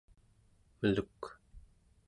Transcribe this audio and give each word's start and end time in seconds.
meluk 0.81 1.21